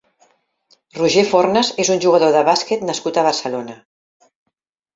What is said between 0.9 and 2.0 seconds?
Roger Fornas és